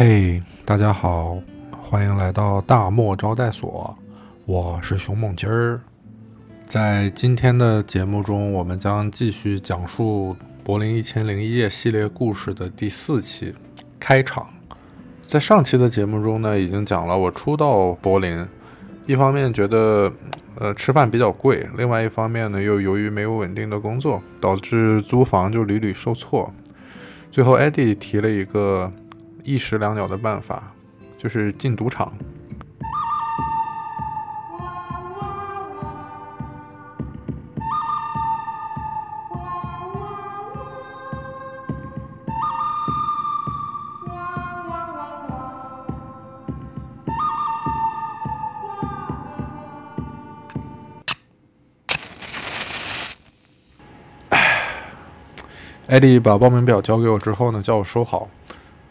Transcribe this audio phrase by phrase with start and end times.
[0.00, 1.36] 嘿，大家好，
[1.82, 3.92] 欢迎来到大漠招待所，
[4.46, 5.80] 我是熊猛鸡儿。
[6.68, 13.54] 在今天的节目中，我们将继续讲述《柏林一千零一夜》系列故事的第四期
[13.98, 14.46] 开场。
[15.22, 18.46] 在上期的节目中呢，已经讲了我初到柏林，
[19.06, 20.12] 一方面觉得
[20.58, 26.52] 呃吃饭比较贵，另外一方面呢又由于没有稳定的工作，导致租房就屡屡受挫。
[27.30, 28.92] 最后，艾迪提了一个。
[29.44, 30.74] 一石两鸟的办法，
[31.16, 32.12] 就是进赌场。
[55.88, 58.28] 艾迪把报名表交给我之后呢，叫我收好。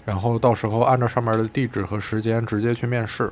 [0.03, 3.31] 然后到时候按照上面的地址和时间直接去面试。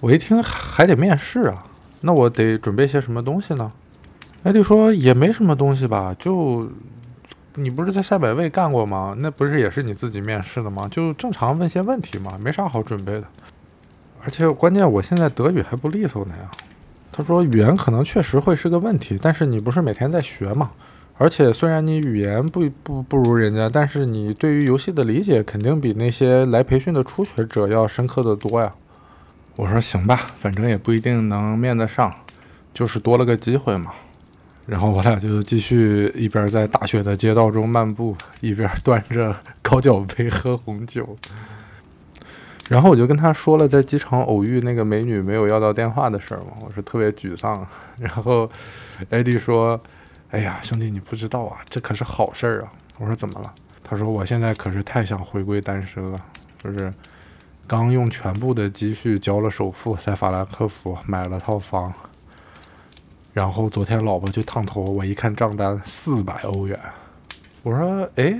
[0.00, 1.62] 我一听还得面试啊，
[2.00, 3.70] 那我得准备些什么东西呢？
[4.42, 6.68] 艾迪说也没什么东西吧，就
[7.54, 9.14] 你不是在赛百味干过吗？
[9.16, 10.88] 那不是也是你自己面试的吗？
[10.90, 13.24] 就正常问些问题嘛，没啥好准备的。
[14.24, 16.50] 而且关键我现在德语还不利索呢呀。
[17.12, 20.72] 他说语言可能确实会是个问题，但是你不是每天在学吗？
[21.18, 28.72] 而且虽然你语言不不不如人家，但是你对于游戏的理解肯定比那些来培训的初学者要深刻的多呀。
[29.54, 32.12] 我说行吧，反正也不一定能面得上，
[32.74, 33.92] 就是多了个机会嘛。
[34.66, 41.16] 然后我俩就继续一边在大雪的街道中漫步，一边端着高脚杯喝红酒。
[42.68, 47.64] 然后我就跟他说了在机场偶遇那个美女没有要到电话的事儿嘛，我说特别沮丧。
[48.00, 48.50] 然后
[49.10, 49.80] 艾迪说。
[50.32, 52.72] 哎呀，兄弟，你不知道啊，这可是好事儿啊！
[52.96, 53.54] 我说怎么了？
[53.84, 56.18] 他说我现在可是太想回归单身了，
[56.56, 56.90] 就是
[57.66, 61.92] 刚用全部的积蓄交了首付，在法兰克福买了套房，
[63.34, 66.80] 然后昨天老婆去烫头，我一看账单四百欧元，
[67.62, 68.34] 我说哎，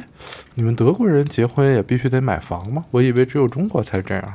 [0.55, 2.83] 你们德国人结婚也必须得买房吗？
[2.91, 4.35] 我以为只有中国才这样。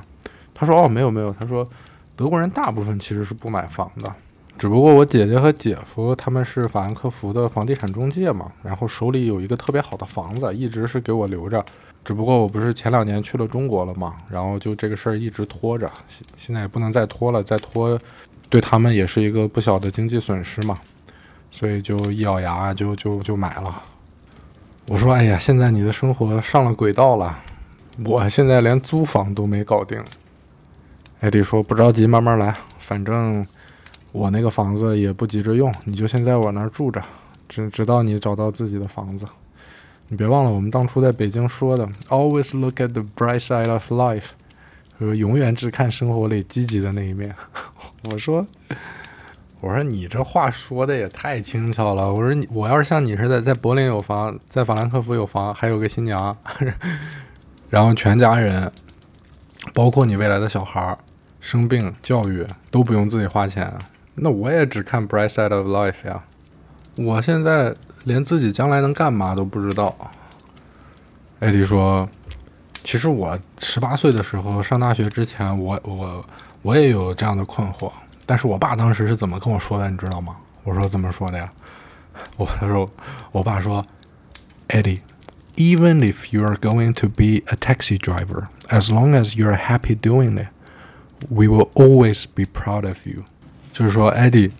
[0.53, 1.67] 他说哦，没有没有，他说
[2.15, 4.15] 德国人大部分其实是不买房的。
[4.57, 11.63] 只不过我姐姐和姐夫他们是法兰克福的房地产中介嘛，然后手里有一个特别好的房子，一直是给我留着。
[12.03, 17.99] 只不过我不是前两年去了中国了嘛，然后就这个事儿一直拖着，现现在也不能再拖了，再拖
[18.49, 20.79] 对他们也是一个不小的经济损失嘛，
[21.51, 23.83] 所以就一咬牙就就就买了。
[24.87, 27.37] 我说：“哎呀，现在你的生活上了轨道了，
[28.05, 30.01] 我现在连租房都没搞定。”
[31.19, 33.45] 艾迪说：“不着急，慢慢来，反正。”
[34.11, 37.01] 我那个房子也不急着用，你就先在我那儿住着，
[37.47, 39.25] 直直到你找到自己的房子。
[40.07, 44.27] 你别忘了我们当初在北京说的，always look at the bright side of life，
[44.97, 47.35] 说永远只看生活里积极的那一面。
[48.09, 48.45] 我说，
[49.59, 52.11] 我说你这话说的也太轻巧了。
[52.11, 56.35] 我说你，我要是像你似的，在柏林有房，在法兰克福有房，还有个新娘，
[57.69, 58.71] 然后全家人，
[59.73, 60.97] 包括你未来的小孩儿，
[61.41, 63.73] 生病教育都不用自己花钱。
[64.19, 66.23] 那我也只看 bright side of life 呀，
[66.97, 69.95] 我现在连自己将来能干嘛都不知道。
[71.39, 72.09] 艾迪说
[72.83, 76.25] ：“其实我十八岁的时候上大学之前，我我
[76.63, 77.91] 我也有这样的困惑。
[78.25, 80.35] 但是我爸当时是怎么跟我说的，你知道吗？”
[80.65, 81.53] 我说：“怎么说的呀？”
[82.37, 82.89] 我他说
[83.31, 83.85] ：“我爸说，
[84.69, 84.99] 艾迪
[85.57, 89.95] ，even if you are going to be a taxi driver, as long as you are happy
[89.95, 90.47] doing it,
[91.29, 93.23] we will always be proud of you。”
[93.77, 94.51] 就是说，艾迪，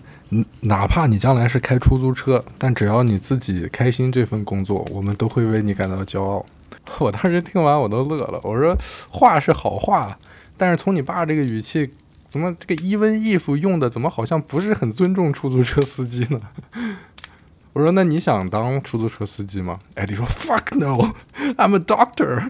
[0.62, 6.46] 哪怕你将来是开出租车，但只要你自己开心这份工作，我们都会为你感到骄傲。
[7.00, 8.78] 我当时听完我都乐了，我说
[9.10, 10.20] 话是好话，
[10.56, 11.92] 但是从你爸这个语气，
[12.30, 16.40] 怎么这个 even if 用的怎么好像不是很尊重出租车司机呢？
[17.74, 19.80] 我说那你想当出租车司机吗？
[19.96, 22.48] 艾迪说 fuck no，I'm a doctor。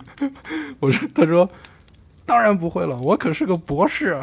[0.82, 1.50] 我说他说
[2.26, 4.22] 当然不会了，我可是个博士。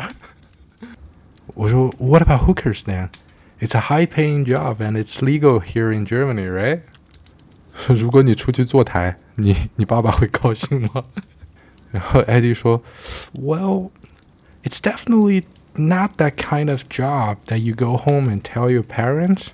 [1.56, 3.10] 我说，What about hookers then?
[3.60, 6.82] It's a high-paying job and it's legal here in Germany, right?
[7.88, 11.06] 如果你出去坐台，你你爸爸会高兴吗？
[11.92, 12.84] 然后艾迪说，
[13.34, 13.92] Well,
[14.64, 15.44] it's definitely
[15.76, 19.48] not that kind of job that you go home and tell your parents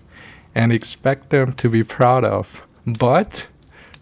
[0.54, 2.64] and expect them to be proud of.
[2.86, 3.48] But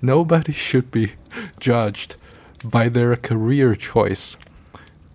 [0.02, 1.12] nobody should be
[1.60, 2.16] judged
[2.64, 4.36] by their career choice.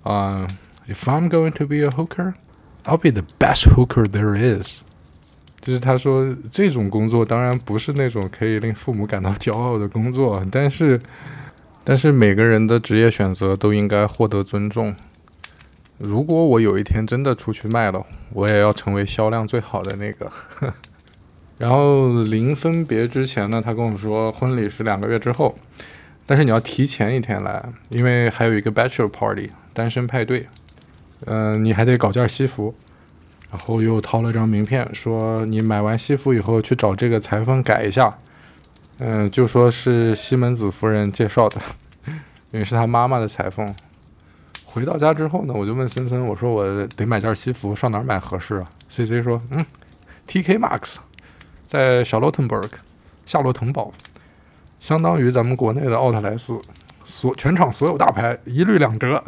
[0.04, 0.48] Uh,
[0.86, 2.36] if I'm going to be a hooker,
[2.85, 4.81] I'll be the best hooker there is.
[5.62, 11.00] 就是他说，这种工作当然不是那种可以令父母感到骄傲的工作，但是，
[11.85, 14.94] 但是每个人的职业选择都应该获得尊重。
[16.00, 20.29] 如果我有一天真的出去卖了，我也要成为销量最好的那个。
[21.57, 25.57] 然后临分别之前呢，他跟我说婚礼是两个月之后，
[26.25, 30.47] 但是你要提前一天来，因为还有一个 bachelor party 单身派对，
[31.25, 32.73] 嗯，你还得搞件西服。
[33.51, 38.17] 然后又掏了张名片，说你买完西服以后去找这个裁缝改一下。
[38.97, 41.61] 嗯，就说是西门子夫人介绍的，
[42.49, 43.71] 因为是他妈妈的裁缝。
[44.65, 49.63] 回到家之后呢，我就问森森，我说我得买件西服，上哪儿买合适啊？C C 说，嗯
[50.27, 50.95] ，TK Max，
[51.67, 52.59] 在小洛滕堡，
[53.23, 53.93] 夏洛滕堡，
[54.79, 56.59] 相当于咱们国内的奥特莱斯，
[57.05, 59.23] 所全场所有大牌一律两折。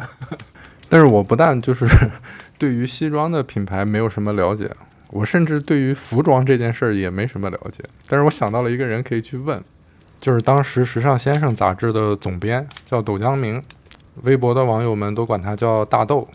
[0.88, 1.86] 但是我不但就是
[2.58, 4.70] 对于西装的品牌没有什么了解，
[5.10, 7.84] 我甚至对于服装这件事儿也没什么了解。
[8.08, 9.62] 但是我想到了一个人可以去问，
[10.20, 13.62] 就是当时《时尚先生》杂志的总编，叫斗江明。
[14.22, 16.26] 微博的网友们都管他叫大豆，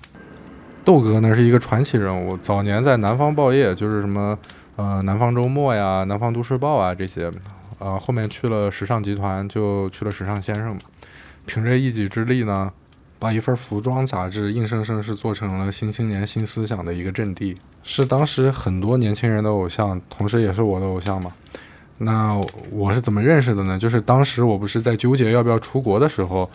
[0.86, 2.38] 豆哥呢是一个传奇人物。
[2.38, 4.38] 早年在南方报业，就是什么
[4.76, 7.32] 呃南方周末呀、南方都市报啊这些，
[7.80, 10.78] 呃后面去了时尚集团，就去了时尚先生嘛。
[11.48, 12.72] 凭着一己之力呢，
[13.22, 21.32] 把一份服装杂志硬生生是做成了新青年新思想的一个阵地，是当时很多年轻人的偶像，同时也是我的偶像嘛。
[22.00, 22.42] 那
[22.72, 23.78] 我是怎么认识的呢？
[23.78, 26.50] 就是当时我不是在纠结要不要出国的时候。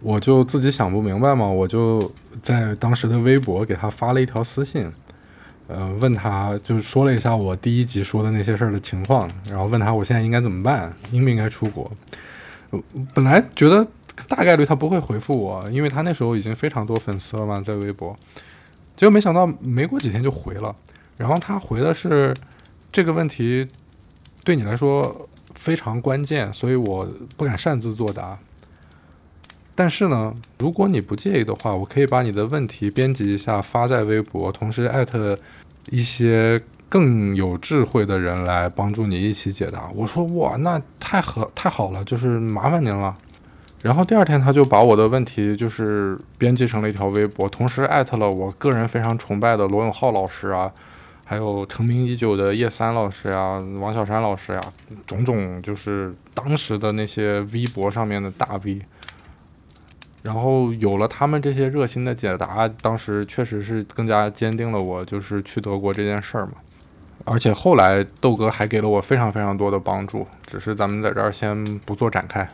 [0.00, 2.00] 我就自己想不明白嘛，我就
[2.40, 4.88] 在当时的微博给他发了一条私信，
[5.66, 11.90] 呃，问他就是说了一下我第一集说的那些事儿的情况，然后问他我现在应该怎么办，应不应该出国。
[13.12, 13.84] 本来觉得
[14.26, 18.16] 大概率他不会回复我，因为他那时候已经非常多粉丝了嘛，在微博。
[18.96, 20.74] 结果没想到没过几天就回了，
[21.16, 22.34] 然后他回的是
[22.90, 23.68] 这个问题
[24.42, 28.38] 对你来说非常关键，所以我不敢擅自作答。
[29.74, 35.38] 但是呢，如果你不介意的话，我可以把你的问题编辑一下发在微博，同时艾特
[35.90, 39.88] 一些更有智慧的人来帮助你一起解答。
[39.94, 43.16] 我说哇，那太好太好了，就是麻烦您了。
[43.82, 50.70] 然后第二天他就把我的问题就是编辑成了一条微博，同时艾特了我个人非常崇拜的罗永浩老师啊，
[51.24, 54.60] 还有成名已久的叶三老师呀、王小山老师呀，
[55.06, 58.80] 种种就是当时的那些微博上面的大 V。
[60.20, 66.54] 然后有了他们这些热心的解答，当时确实是更加坚定了我就是去德国这件事儿嘛。
[67.24, 72.46] 而且后来豆哥还给了我非常非常多的帮助，只是咱们在这儿先不做展开。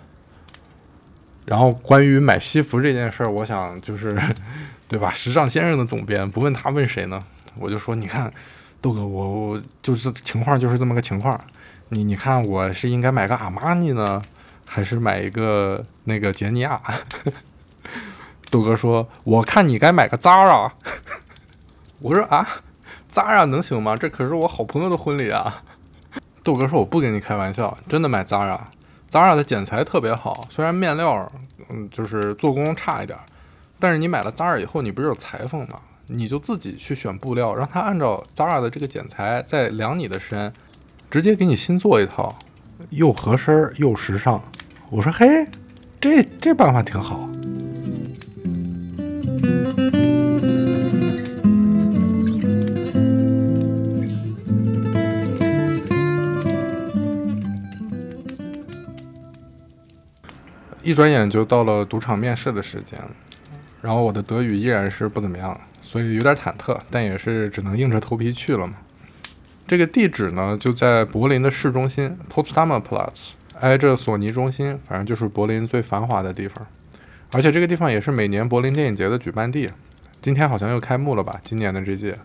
[1.47, 4.19] 然后关于买西服这件事儿，我想就是，
[4.89, 5.13] 对吧？
[5.13, 7.21] 时尚先生的总编不问他问谁呢？
[7.59, 8.33] 我就说，你看，
[8.81, 11.39] 豆哥，我我就是情况就是这么个情况。
[11.91, 14.21] 你你看，我是应该买个阿玛尼呢，
[14.69, 16.81] 还是买一个那个杰尼亚？
[18.51, 20.71] 豆哥说：“我看你该买个 Zara。
[22.01, 22.47] ”我说：“啊
[23.13, 23.97] ，Zara 能行吗？
[23.97, 25.63] 这可是我好朋友的婚礼啊！”
[26.43, 28.59] 豆哥说：“我不跟你开玩笑，真的买 ZAHA
[29.15, 31.31] Zara 的剪裁特别好，虽然面料
[31.71, 33.17] 嗯就是做工差一点，
[33.79, 35.81] 但是你买了 Zara 以后，你不是有裁缝吗？
[36.09, 40.53] 你就自己去选布料，让他按照 Zara 的这个剪裁再量你的身，
[41.09, 42.37] 直接给你新做一套，
[42.91, 44.43] 又合身又时尚。”
[44.91, 45.47] 我说：“嘿，
[46.01, 47.31] 这这办法挺好。”
[60.85, 63.01] 一转眼就到了赌场面试的时间，
[63.81, 68.75] 然后我的德语依然是不怎么样，所以有点忐忑，但也是只能硬着头皮去了嘛。
[69.67, 76.67] 这个地址呢就在柏林的市中心 Potsdamer Platz，挨着索尼中心，反正就是柏林最繁华的地方。
[77.33, 79.71] 而且这个地方也是每年柏林电影节的举办地，
[80.21, 81.41] 今天好像又开幕了吧？
[81.43, 82.19] 今年的这届。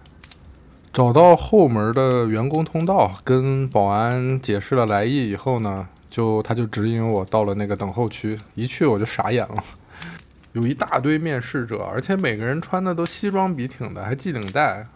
[0.91, 5.87] 找到后门的员工通道，跟保安解释了来意以后呢。
[6.09, 9.63] 就他就指引我到了那个等候区，一去我就傻眼了，
[10.53, 14.87] 有一大堆面试者，而且每个人穿的都西装笔挺的，还系领带，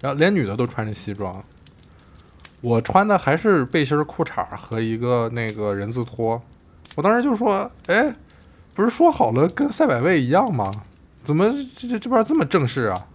[0.00, 1.42] 然后连女的都穿着西装，
[2.60, 6.40] 我穿的还是背心裤衩和一个那个人字拖，
[6.94, 8.14] 我当时就说，哎，
[8.74, 10.70] 不是说好了跟赛百味一样吗？
[11.24, 13.06] 怎么这这这边这么正式啊？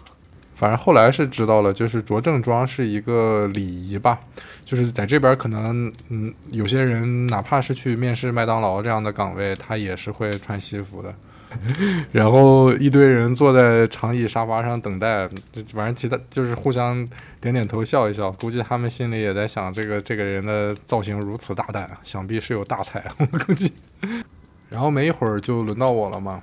[0.59, 4.19] 反正后来是知道了，就是着正装是一个礼仪吧，
[4.65, 11.15] 就是在这边可能，嗯，有些人哪怕是去面试麦当劳这样的岗位，他也是会穿西服的。
[12.11, 15.27] 然后一堆人坐在长椅沙发上等待，
[15.73, 17.07] 反正其他就是互相
[17.39, 23.71] 点点头笑一笑，估计他们心里也在想，这个这个人的造型如此大胆，想必是有大才， 我估计。
[24.69, 26.41] 然后没一会儿就轮到我了嘛，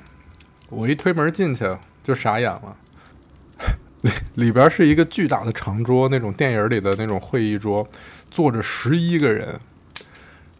[0.70, 1.64] 我一推门进去
[2.02, 2.76] 就傻眼了，
[4.34, 7.86] 里边是一个巨大的长桌，那种电影里的那种会议桌，
[8.30, 9.58] 坐着十一个人。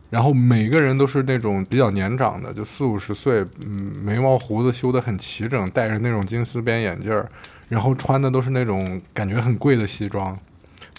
[0.09, 7.29] 然后每个人都是那种比较年长的，就四五十岁，嗯，眉毛胡子修得很齐整，戴着那种金丝边眼镜儿，
[7.69, 10.39] 然后穿的都是那种感觉很贵的西装，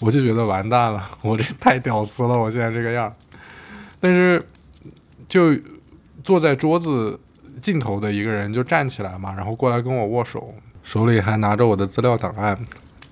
[0.00, 3.10] 我就觉得完蛋了，我这太屌丝了，我现在这个样。
[3.98, 4.40] 但是
[5.26, 5.56] 就
[6.22, 7.18] 坐在桌子
[7.62, 10.54] 尽头的一个人就站起来嘛，然后过来跟我握手，
[10.88, 12.58] 手里还拿着我的资料档案，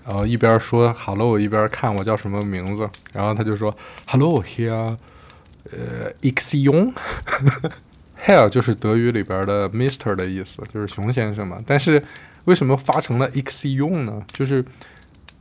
[0.07, 4.97] 然后一边说 “hello” 一边看我叫什么名字，然后他就说 “hello here”。
[5.71, 11.59] 呃，Xiong，Herr 就是德语里边的 Mister 的意思，就是熊先生嘛。
[11.67, 12.03] 但是
[12.45, 14.23] 为什么发成了 Xion 呢？
[14.33, 14.65] 就是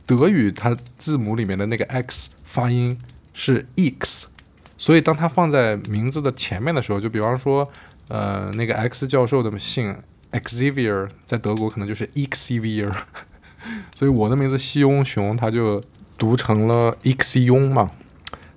[0.04, 2.98] 德语它字母里面的那个 X 发音
[3.32, 4.26] 是 X，
[4.76, 7.66] 所以当它放在名字的前面的时候，就比方说，
[8.08, 9.96] 呃，那个 X 教授的姓
[10.40, 12.92] Xavier，在德国可能就是 Xavier，
[13.94, 15.82] 所以我的名字西翁熊，它就
[16.16, 17.90] 读成了 Xiong 嘛。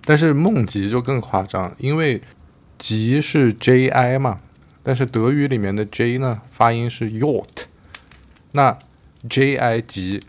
[0.05, 2.21] 但是梦吉就更夸张，因为
[2.79, 4.39] 吉是 J I 嘛，
[4.81, 7.65] 但是德语里面的 J 呢发音是 Yot，
[8.53, 8.75] 那
[9.29, 10.23] J I 吉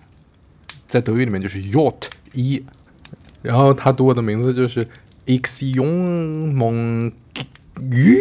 [0.87, 2.63] 在德语里面就是 Yot 一，
[3.41, 4.87] 然后他读我的名字就是
[5.27, 7.11] X 永梦
[7.91, 8.19] 鱼，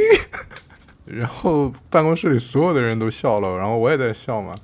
[1.12, 4.56] 然后办公室里所有的人都笑了，然后我也在笑嘛，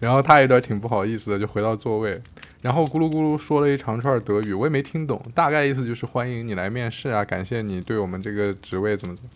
[0.00, 2.20] 然后他有点挺不好意思的，就回到座位。
[2.62, 9.30] 然后咕噜咕噜说了一长串德语，我也没听懂，大概意思就是欢迎你来面试啊，感谢你对我们这个职位怎么怎么。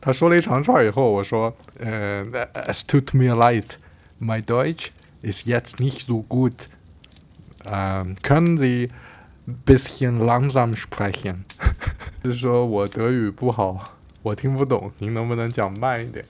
[0.00, 2.24] 他说了一长串以后，我说，呃
[2.66, 3.64] ，Es tut mir leid,
[4.20, 4.88] my Deutsch
[5.22, 6.68] ist jetzt nicht so gut.
[7.64, 8.88] Ähm, können Sie
[9.64, 11.44] bisschen langsam sprechen？
[12.22, 13.95] 就是说我德语不好，
[14.26, 16.24] 我听不懂，您能不能讲慢一点？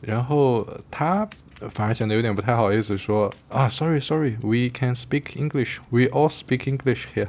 [0.00, 1.28] 然后他。
[1.70, 7.28] 反而显得有点不太好意思，说啊，sorry sorry，we can speak English，we all speak English here。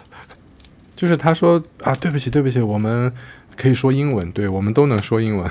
[0.96, 3.14] 就是他说啊，对不起对不起，我们
[3.56, 5.50] 可以说英文，对我们都能说英文。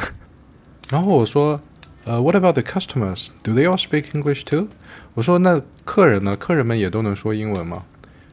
[0.90, 1.60] 然后我说，
[2.04, 4.66] 呃，what about the customers？Do they all speak English too？
[5.14, 6.36] 我说那客人呢？
[6.36, 7.84] 客人们也都能说英文吗？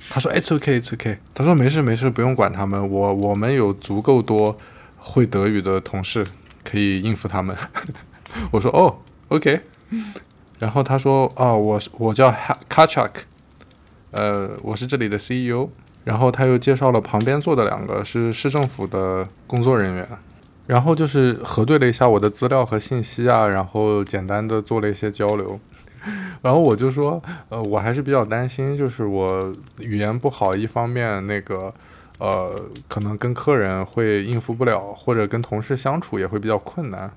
[0.10, 1.20] 他说，it's OK, It's OK。
[1.36, 4.58] 他说没事没事，不用管他们，我我们有足够多
[5.04, 6.24] 会德语的同事
[6.64, 7.58] 可以应付他们。
[8.52, 8.96] 我说哦
[9.30, 9.60] ，OK。
[10.60, 12.32] 然后他说：“啊，我我叫
[12.70, 13.10] Kachak，
[14.12, 15.70] 呃，我是这里的 CEO。”
[16.06, 20.08] 然后他又介绍了旁边坐的两个是市政府的工作人员，
[20.68, 25.60] 然后就是核对了一下我的资料和信息啊，然后简单的做了一些交流。
[26.44, 31.74] 然后我就说：“呃，我还是比较担心，就是我语言不好，一方面那个。”
[32.22, 32.54] 呃，
[32.88, 37.12] 可能跟客人会应付不了，或者跟同事相处也会比较困难。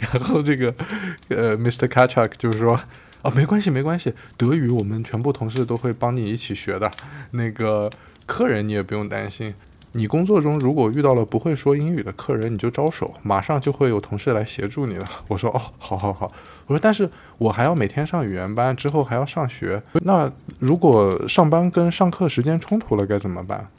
[0.00, 0.74] 然后这个，
[1.30, 1.86] 呃，Mr.
[1.86, 2.80] Kachak 就是说，
[3.22, 6.90] 哦，没关系，没关系，德语我们全部同事都会帮你一起学的。
[7.30, 7.88] 那个
[8.26, 9.54] 客人你也不用担心，
[9.92, 15.06] 你工作中如果遇到了不会说英语的客人，你就招手，马上就会有同事来协助你的。
[15.28, 16.26] 我说，哦，好好好。
[16.66, 19.80] 我说，但是我还要每天上语言班，之后还要上学。
[20.00, 20.28] 那
[20.58, 23.70] 如果上班跟上课时间冲突了，该怎么办？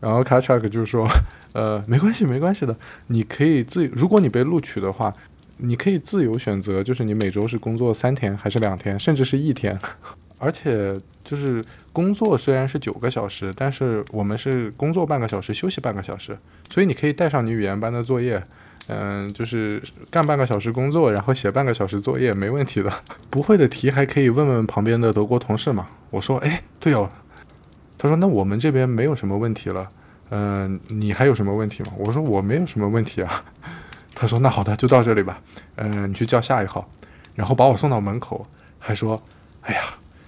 [0.00, 1.08] 然后卡查克就说
[1.52, 2.76] ：“呃，没关系，没关系的，
[3.08, 5.12] 你可以自，如果你被录取的话，
[5.56, 9.78] 你可以自由选择，就是你每周是工作三天还是两天，甚至是一天。
[10.38, 16.38] 而且就是工作虽然是九个小时，但是我们是工作半个小时，休息半个小时，
[16.70, 18.40] 所以你可以带上你语言班的作业，
[18.86, 22.92] 嗯，就是干半个小时工作，然后写半个小时作业，没问题的。
[23.28, 25.88] 不会的题还可以问问旁边的德国同事嘛。
[26.10, 27.10] 我说：哎，对哦。”
[27.98, 29.84] 他说：“那我们这边没有什么问题了，
[30.30, 33.44] 嗯，你还有什么问题吗？”我说：“我没有什么问题啊。
[34.14, 35.40] ”他说：“那好的，就到这里吧。
[35.74, 36.88] 嗯，你去叫下一号，
[37.34, 38.46] 然后把我送到门口，
[38.78, 39.20] 还说
[39.62, 39.80] ：‘哎呀，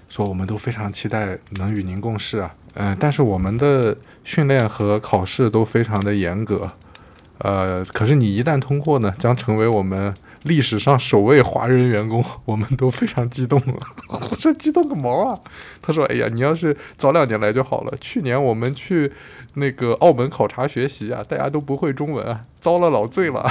[0.08, 6.68] 说我们都非常期待能与您共事啊。’嗯，但是我们的训练和考试都非常的严格，
[7.38, 10.12] 呃，可是你一旦通过呢，将成为我们。”
[10.44, 13.76] 历史上首位华人员工， 我们都非常激动了。
[14.08, 15.38] 我说激动个毛啊！
[15.82, 17.92] 他说：“哎呀，你要是早两年来就好了。
[18.00, 19.12] 去年我们去
[19.54, 23.50] 那个澳门考察学习啊，大家都不会中文啊，遭了老罪了。”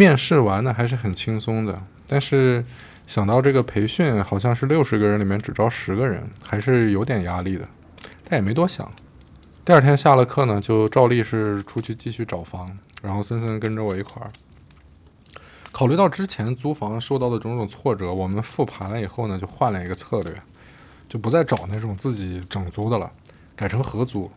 [0.00, 2.64] 面试完呢还是很轻松的，但是
[3.06, 7.68] 想到这个培训好像是六十个人里面只招十个人，还是有点压力的，
[8.24, 8.90] 但也没多想。
[9.62, 14.30] 第二天下了课呢，就照例是出去继续找房，然后森森跟着我一块儿。
[15.70, 20.34] 考虑到之前租房受到的种种挫折，我们复盘了以后呢，就换了一个策略，
[21.10, 23.12] 就不再找那种自己整租的了，
[23.54, 24.30] 改成合租。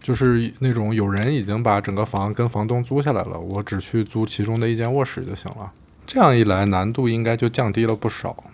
[0.00, 5.70] 就是那种有人已经把整个房跟房东租下来了，我只去租其中的一间卧室就行了。
[6.06, 8.44] 这样一来，难度应该就降低了不少。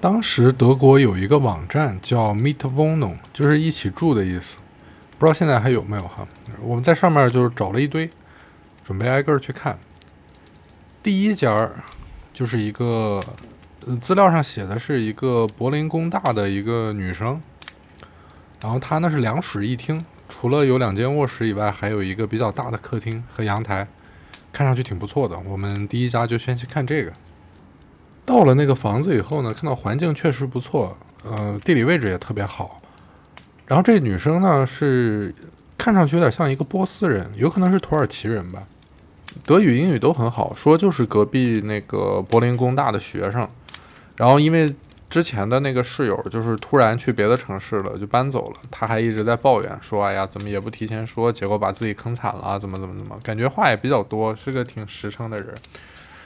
[0.00, 4.58] 当时德国有一个网站叫 Mietwohnung，就是一起住的意思，
[5.18, 6.26] 不知道现在还有没有哈。
[6.62, 8.08] 我们在上面就是找了一堆，
[8.84, 9.76] 准备挨个去看。
[11.02, 11.82] 第一家儿
[12.32, 13.20] 就是一个，
[14.00, 17.42] 资料上写的是一个柏林工大的一个女生，
[18.62, 20.00] 然后她那是两室一厅。
[20.28, 23.88] 除了有两间卧室以外，还有一个比较大的客厅和阳台，
[24.52, 25.38] 看上去挺不错的。
[25.46, 27.12] 我们第一家就先去看这个。
[28.24, 32.80] 到了那个房子以后呢，看到环境确实不错，呃，地理位置也特别好。
[33.66, 35.34] 然后这女生呢是
[35.78, 38.62] 看上去有点像一个波斯人，有可能是土耳其人吧。
[39.44, 43.48] 德语、英语都很好，说就是隔壁那个柏林工大的学生。
[44.16, 44.68] 然后因为。
[45.08, 48.60] 之前的那个室友就是突然去别的城市了，就搬走了。
[48.70, 55.54] 他还一直在抱怨说：“哎呀，怎么也不提前说，结果把自己坑惨了，怎么怎么怎么，感觉话也比较多，是个挺实诚的人。”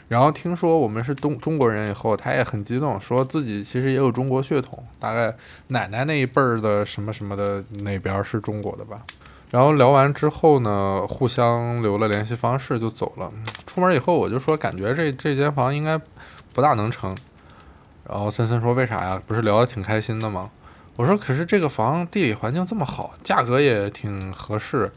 [0.09, 5.35] 然后听说我们是东 中国人以后，他也很激动，说自己其实也有中国血统，大概
[5.69, 9.01] 奶奶那一辈儿的什么什么的那边是中国的吧。
[9.51, 13.31] 然后聊完之后呢，互相留了联系方式就走了。
[13.67, 15.99] 出门以后我就说，感觉这这间房应该
[16.53, 17.15] 不大能成。
[18.09, 19.23] 然后森森说：“为啥呀？
[19.27, 20.51] 不是聊得挺开心的吗？”
[20.97, 24.91] 我说：“可是这个房地理环境这么好，价格也挺合适，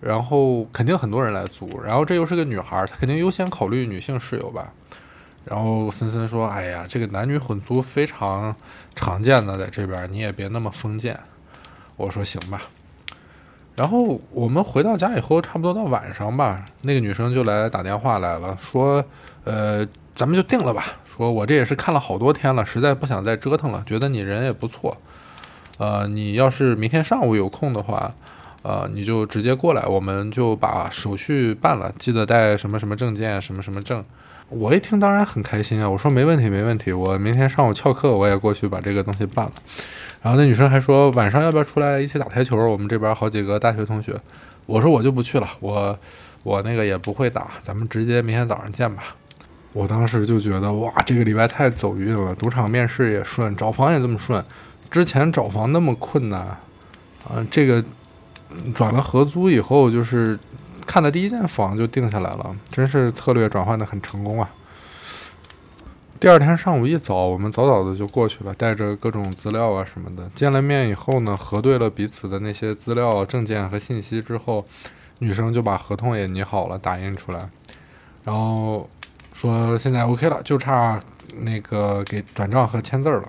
[0.00, 1.80] 然后肯定很多人来租。
[1.82, 4.72] 然后这又是个女孩，她肯定优先考虑女性室友吧。”
[5.44, 8.56] 然后森森说：“哎呀，这个男女混租非常
[8.94, 11.20] 常见的，在这边你也别那么封建。”
[11.96, 12.62] 我说：“行吧。”
[13.76, 19.04] 然后我们回到家以后，差不多到晚上吧，那个女生就来打电话来了，说
[19.44, 24.96] ：“呃，咱们就定了吧。”说我这也是看了好多天了，实在不想再折腾了，觉得你人也不错，
[25.78, 28.12] 呃，你要是明天上午有空的话，
[28.62, 34.04] 呃，你就直接过来，我们就把手续办了，记得带什么什么证件，什么什么证。
[34.48, 39.52] 我一听当然很开心啊，我说没问题没问题，我明天上午翘课我也过去把这个东西办了。
[40.20, 42.56] 然后那女生还说晚上要不要出来一起打台球？
[42.56, 44.18] 我们这边好几个大学同学。
[44.66, 45.96] 我说我就不去了，我
[46.42, 49.14] 我那个也不会打，咱们直接明天早上见吧。
[49.74, 54.42] 我当时就觉得哇，这个礼拜太走运了，赌场面试也顺，找房也这么顺。
[54.88, 56.40] 之前找房那么困难，
[57.28, 57.84] 啊，这个
[58.72, 60.38] 转了合租以后，就是
[60.86, 64.48] 看的第一间房就定下来了，真是策略转换的很成功啊。
[66.20, 70.30] 第二天上午一早，我们早早的就过去了，带着各种资料啊什么的。
[70.36, 74.64] 见了面以后呢，核对了彼此的那些资料、证件和信息之后，
[75.18, 77.40] 女生就把合同也拟好了，打印出来，
[78.22, 78.88] 然后。
[79.34, 80.98] 说现在 OK 了，就差
[81.40, 83.28] 那个给转账和签字了。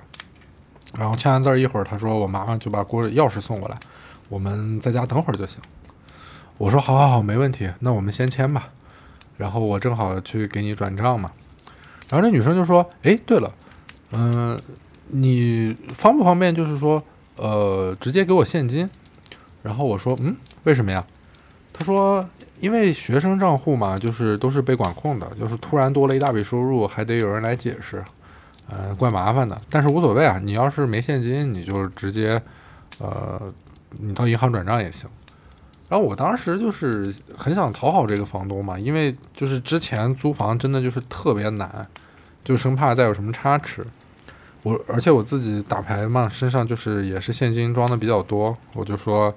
[0.98, 3.78] 然后签完字一会儿，他说我马上就把锅钥匙送过来，
[4.30, 5.60] 我们在家等会儿就行。
[6.58, 8.70] 我说好好好，没问题，那我们先签吧。
[9.36, 11.32] 然后我正好去给你转账嘛。
[12.10, 13.52] 然后这女生就说：“哎，对了，
[14.12, 14.58] 嗯，
[15.08, 17.04] 你方不方便就是说，
[17.36, 18.90] 呃，直接给我现金？”
[19.64, 21.04] 然后我说：“嗯，为什么呀？”
[21.74, 22.24] 他说。
[22.60, 28.04] 因为学生账户嘛，就是都是被管控的，就是突然多了一大笔收入，还得有人来解释，
[28.70, 29.60] 呃，怪麻烦的。
[29.70, 32.42] 但是无所谓啊，你要是没现金，你就直接，
[33.00, 33.54] 呃，
[34.00, 35.10] 你到银行转账也行。
[35.90, 41.88] 然后我当时就是很想讨好这个房东嘛，因为就是之前租房真的就是特别难，
[42.44, 43.86] 就生怕再有什么差池。
[44.64, 49.36] 我而且我自己打牌嘛，身上就是也是现金装的比较多，我就说。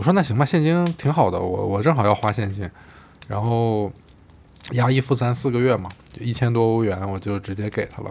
[0.00, 2.66] 我说那行吧，现金挺好的，我我正好要花现金，
[3.28, 3.92] 然后
[4.72, 8.10] 押一付三四个月嘛，就一千多欧元，我就直接给他了。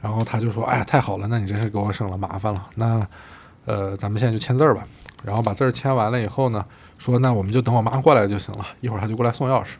[0.00, 2.68] 然后他就说：“哎呀，太好了，那你真是给我省了麻烦了。
[2.76, 3.04] 那
[3.64, 4.86] 呃，咱们现在就签字儿吧。
[5.24, 6.64] 然后把字儿签完了以后呢，
[6.96, 8.64] 说那我们就等我妈过来就行了。
[8.80, 9.70] 一会儿他就过来送钥匙。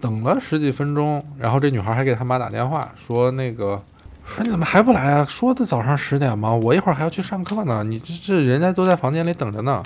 [0.00, 3.78] 等了十几分钟，然后这女孩还给他妈打电话说那个
[4.24, 5.26] 说你怎么还不来啊？
[5.28, 6.54] 说的早上十点吗？
[6.54, 7.84] 我一会儿还要去上课呢。
[7.84, 9.82] 你这这人家都在房间里等着呢。”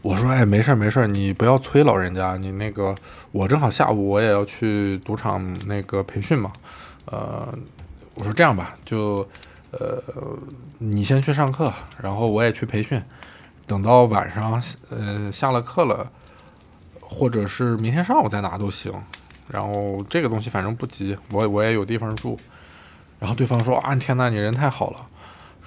[0.00, 2.36] 我说哎，没事儿没事儿，你不要催老人家。
[2.36, 2.94] 你那个，
[3.32, 6.52] 我正好下午我也要去赌场那个培训嘛。
[7.06, 7.52] 呃，
[8.14, 9.28] 我说这样吧，就
[9.72, 10.02] 呃，
[10.78, 13.02] 你先去上课，然后我也去培训。
[13.66, 16.08] 等到晚上，呃，下了课了，
[17.00, 18.92] 或者是明天上午再拿都行。
[19.48, 22.38] 然后这个东西反正不急，我我也有地方住。
[23.18, 25.06] 然后对方说啊，天呐，你人太好了。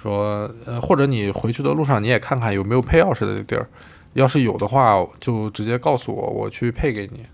[0.02, 3.68] 说呃，或者你回去的路上你也看看有没有配钥匙的地儿，
[4.14, 7.24] 要是有的话就直接告诉我，我去配给你。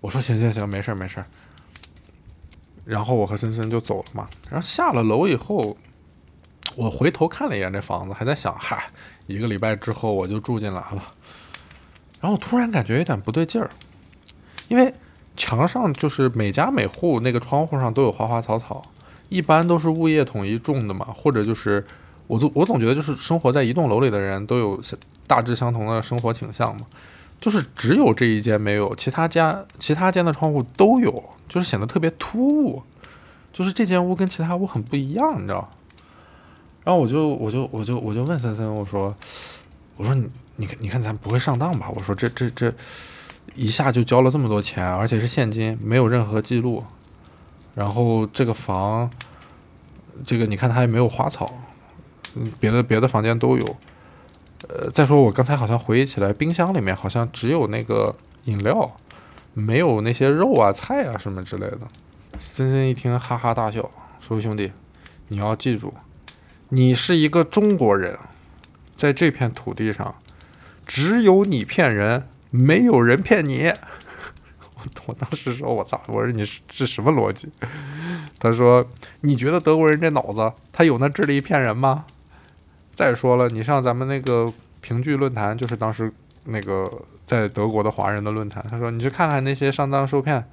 [0.00, 1.26] 我说行行行，没事儿没事儿。
[2.84, 4.28] 然后我和森森就走了嘛。
[4.50, 5.76] 然后下了楼以后，
[6.76, 8.90] 我回头看了一眼这房子，还在想，嗨，
[9.26, 11.14] 一个礼拜之后我就住进来了。
[12.20, 13.68] 然后突然感觉有点不对劲儿，
[14.68, 14.92] 因为
[15.36, 18.82] 墙上就是每家每户那个窗户上都有花花草草。
[19.28, 21.82] 一般都是物业统一种的嘛，或者就是
[22.26, 24.80] 我总我总觉得就是生活在一栋楼里的人都有
[25.26, 26.86] 大致相同的生活倾向嘛，
[27.40, 32.82] 就是只有这一间没有，其他家其他间的窗户都有，就是显得特别突兀，
[33.52, 35.68] 就是这间屋跟其他屋很不一样，你知道？
[36.84, 39.14] 然后我就我就我就我就问森森，我说
[39.96, 41.88] 我说你你你看咱不会上当吧？
[41.94, 42.72] 我说这这这
[43.54, 46.82] 一下就交了这么多钱，而且是现金，没有任何记录。
[47.74, 49.08] 然后这个房，
[50.26, 51.50] 这个你看它也没有花草，
[52.60, 53.76] 别的别的房间都有，
[54.68, 58.14] 呃，再说我刚才好像回忆起来，冰箱里面好像只有那个
[58.44, 58.90] 饮料，
[59.54, 61.80] 没有那些肉啊、菜啊什么之类的。
[62.38, 63.90] 森森一听哈哈大笑，
[64.20, 64.72] 说：“兄弟，
[65.28, 65.92] 你要记住，
[66.70, 68.18] 你是一个中国人，
[68.96, 70.14] 在这片土地上，
[70.86, 73.72] 只有你骗人，没有人骗你。
[74.74, 76.00] ”我我当时说：“我操！
[76.08, 77.48] 我说你是是什么逻辑？”
[78.40, 78.84] 他说
[79.20, 82.04] ：“你觉得德国人这脑子，他有那智力骗人吗？
[82.94, 86.12] 再说了，你上咱们那个评剧论坛，就是当时
[86.44, 86.90] 那个
[87.26, 90.44] 在德国的华人的论坛，他说你去看看那些上当受骗，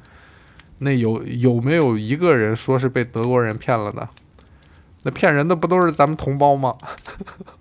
[0.79, 4.07] 那有有没有一个人说是被德国人骗了的？
[5.03, 6.75] 那骗人的不都是咱们同胞吗？”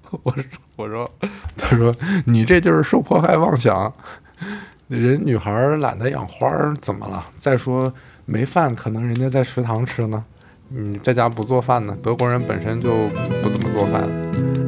[0.22, 0.42] 我说
[0.76, 1.10] ：“我说，
[1.56, 3.92] 他说你这就是受迫害妄想。”
[4.88, 6.48] 人女孩懒得养花，
[6.80, 7.24] 怎么了？
[7.36, 7.92] 再说
[8.24, 10.24] 没饭，可能人家在食堂吃呢。
[10.70, 11.96] 你在家不做饭呢？
[12.02, 13.08] 德国人本身就
[13.42, 14.67] 不怎么做饭。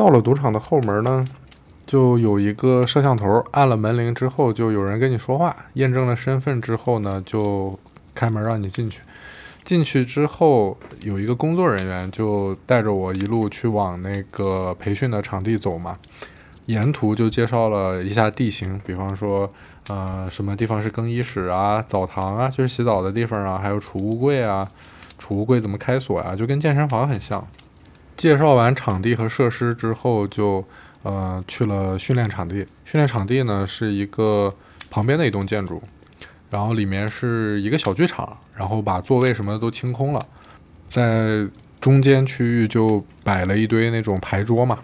[0.00, 1.22] 到了赌场的后门呢，
[1.84, 7.78] 就有一个摄像头，按了门铃之后，就有人跟你说话，验证了身份之后呢，就。
[8.12, 9.00] 开门让你进去，
[9.62, 15.94] 进去之后有一个工作人员就带着我一路去往那个培训的场地走嘛，
[16.66, 19.50] 沿途就介绍了一下地形，比方说，
[19.88, 24.68] 呃，什么地方是更衣室啊、澡堂啊，就是洗澡的地方啊，还有储物柜啊，
[25.16, 27.46] 储物柜怎么开锁呀，就跟健身房很像。
[28.20, 30.62] 介绍完场地和设施之后，就
[31.04, 32.56] 呃去了训练场地。
[32.84, 34.54] 训练场地呢是一个
[34.90, 35.82] 旁边的一栋建筑。
[36.50, 40.20] 然后里面是一个小剧场，然后把座位什么的都清空了，
[40.86, 41.48] 在
[41.80, 44.80] 中间区域就摆了一堆那种牌桌嘛，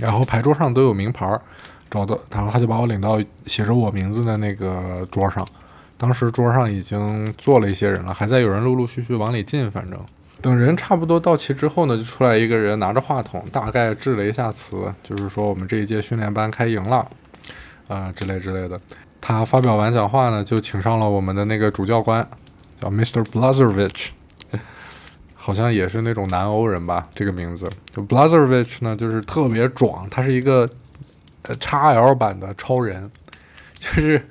[0.00, 1.40] 然后牌桌上都有名牌儿，
[1.88, 5.46] 找到，然后他就把我领到写着我名字的那个桌上，
[5.96, 10.00] 当时桌上已经坐了一些人了，还在有人陆陆续续往里进，反正
[10.42, 17.06] 等人差不多到齐之后呢，就出来一个人拿着话筒，大概致了一下词，就是说我们这一届训练班开营了，
[17.88, 18.80] 啊之类之类的。
[19.20, 22.26] 他发表完讲话呢，就请上了我们的那个主教官，
[22.80, 23.22] 叫 Mr.
[23.24, 24.08] Blazervich，
[25.34, 27.70] 好像也是那种南欧人吧，这个名字。
[27.94, 30.68] 就 Blazervich 呢，就是特别壮，他是一个
[31.42, 33.10] 呃 XL 版的超人，
[33.78, 34.22] 就是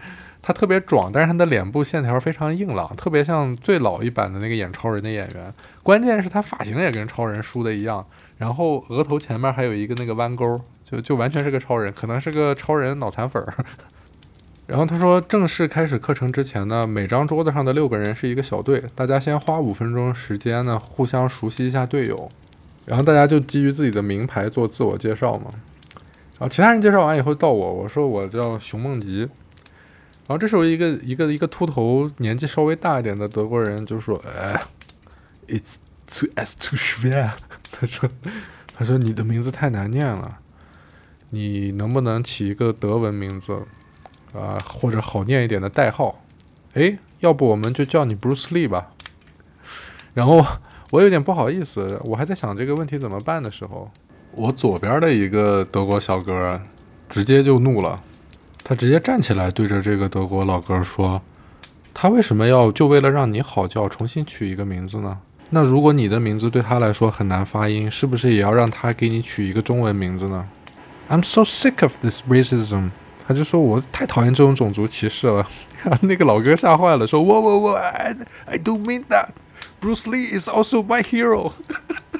[0.41, 5.53] 他特别壮，但是他的脸部线条非常硬朗，特别像最老一版的那个演超人的演员。
[5.89, 8.05] 关键是他发型也跟超人梳的一样，
[8.37, 13.51] 然后额头前面还有一个那个弯钩，就就完全是个超人，可能是个超人脑残粉儿。
[14.67, 22.29] 然后他说，正式开始课程之前呢，每张桌子上的六个人是一个小队，大家先花五分钟时间呢，互相熟悉一下队友，
[22.85, 25.45] 然后大家就基于自己的名牌做自我介绍嘛。
[26.37, 29.21] 然后其他人介绍完以后到我，我说我叫熊梦吉。
[29.21, 34.61] 然后这时候一个一个一个秃头、年纪稍微大一点的德国人就说：“哎
[35.49, 35.75] ，It's
[36.07, 37.31] too as too schwer。”
[37.71, 38.09] 他说
[38.73, 40.37] ：“他说你的名字太难念了，
[41.31, 43.63] 你能不能起一个德文名字？”
[44.31, 46.21] 啊，或者好念一点的代号，
[46.75, 48.91] 哎，要不我们就叫你 Bruce Lee 吧。
[50.13, 50.45] 然后
[50.91, 53.89] 我有点不好意思，我还在想这个问题怎么办的时候，
[54.33, 56.61] 我左边的一个德国小哥
[57.09, 58.03] 直接就怒了，
[58.63, 61.19] 他直接站起来对着这个德国老哥说
[61.91, 65.17] ：“他为什么要就为了让你好叫，重新取一个名字呢？
[65.51, 70.47] 那如果你的名字对他来说很难发音，是不是也要让他给你取一个中文名字呢
[71.09, 72.91] ？”I'm so sick of this racism.
[73.27, 75.47] 他就说我太讨厌这种种族歧视了。
[76.01, 79.29] 那个老哥吓坏了，说我我我，I I don't mean that.
[79.81, 81.53] Bruce Lee is also my hero.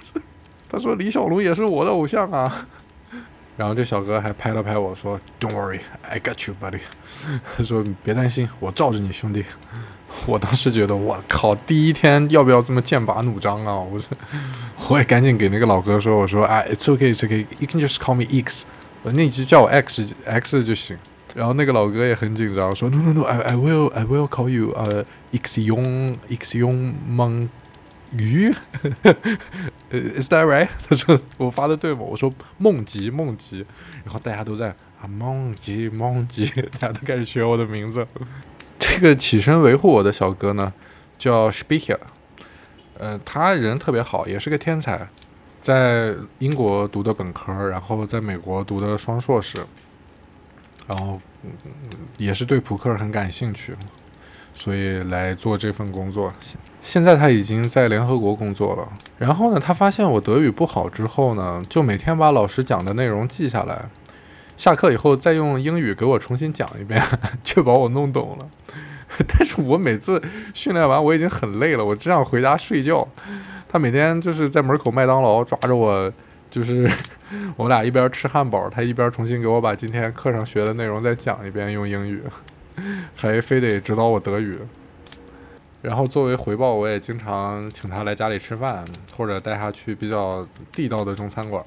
[0.69, 2.67] 他说李小龙也是我的偶像啊。
[3.57, 6.79] 然后这小哥还拍了拍我说：“Don't worry, I got you, buddy。”
[7.57, 9.43] 他说：“别担心，我罩着你，兄弟。”
[10.25, 13.75] 我当时觉得，我靠，第一天要不要这么剑拔弩张啊？
[13.75, 14.17] 我说，
[14.89, 17.45] 我也赶紧给那个老哥说：“我说，哎，It's okay, It's okay.
[17.59, 18.65] You can just call me X。
[19.03, 20.97] 那你就叫我 X X 就行。”
[21.35, 27.49] 然后那个老哥也很紧张，说：“No, no, no, I I will I will call you 呃 X 勇 X 勇猛。
[28.17, 28.51] ”鱼
[29.91, 30.67] ，Is that right？
[30.87, 31.99] 他说我发的对吗？
[32.01, 33.63] 我说梦吉梦吉，
[34.03, 36.43] 然后大家都在啊梦吉梦吉，
[36.79, 38.07] 大家都开始学我的名字。
[38.99, 40.73] 这个起身维护我的小哥呢，
[41.17, 41.97] 叫 Speaker，
[42.97, 45.07] 呃，他人特别好，也是个天才，
[45.61, 49.59] 在英国读的本科，然后在美国读的双硕士，
[50.85, 51.17] 然后
[52.17, 53.73] 也是对扑克很感兴趣。
[54.53, 56.33] 所以来做这份工作。
[56.81, 58.85] 现在他已经在联合国工作了。
[59.17, 63.87] 然后呢，他发现我德语不好之后呢，就每天把老师讲的内容记下来，
[64.57, 67.01] 下课以后再用英语给我重新讲一遍，
[67.45, 68.49] 确保我弄懂了。
[69.27, 70.21] 但是我每次
[70.53, 73.07] 训练完我已经很累了，我只想回家睡觉。
[73.67, 76.11] 他每天就是在门口麦当劳抓着我，
[76.49, 76.89] 就是
[77.55, 82.23] 我们俩一边吃汉堡，他一边重新给我把今天课上学的内容再讲一遍，用英语。
[83.13, 84.57] 还非得指导我德语，
[85.81, 88.85] 然后作为回报，我也经常请他来家里吃饭，
[89.17, 91.61] 或者带他去比较地道的中餐馆。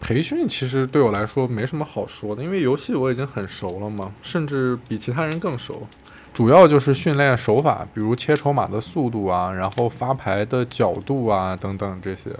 [0.00, 5.86] 培训其实对我来说没什么好说的，因为游戏我已经很熟了嘛，甚至比其他人更熟。
[6.32, 12.30] 主要就是训练手法，比如切筹码的速度啊，然后发牌的角度啊等等这些。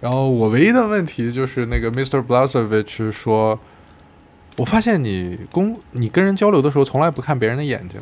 [0.00, 3.58] 然后我唯一的问题就是那个 Mister Blazovich 说。
[4.56, 8.00] 我发现你公你跟人交流的时候从来不看别人的眼睛。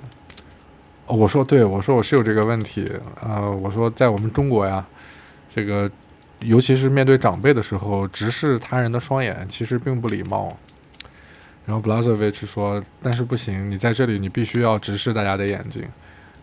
[1.07, 2.83] 我说对，我说我是有这个问题。
[3.20, 4.83] 呃，我说在我们中国呀，
[5.50, 5.90] 这个
[6.40, 10.57] 尤其是面对长辈的时候，直视他人的双眼其实并不礼貌。
[11.64, 15.83] 然后 Blazovich 说，但是不行，你在这里你必须要直视大家的眼睛。